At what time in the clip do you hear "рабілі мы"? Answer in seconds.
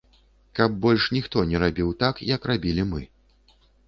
2.51-3.01